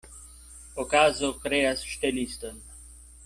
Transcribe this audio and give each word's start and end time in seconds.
Okazo 0.83 1.29
kreas 1.43 1.85
ŝteliston. 1.91 2.57